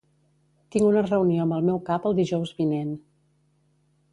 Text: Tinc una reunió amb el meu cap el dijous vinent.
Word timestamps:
Tinc 0.75 0.85
una 0.85 1.03
reunió 1.09 1.43
amb 1.45 1.57
el 1.57 1.67
meu 1.67 1.77
cap 1.91 2.07
el 2.11 2.17
dijous 2.21 2.55
vinent. 2.63 2.91